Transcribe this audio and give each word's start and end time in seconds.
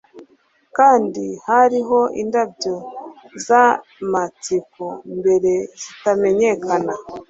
Kandi 0.77 1.25
hariho 1.47 1.99
indabyo 2.21 2.75
zamatsiko 3.45 4.85
mbere 5.17 5.51
zitamenyekana 5.81 6.93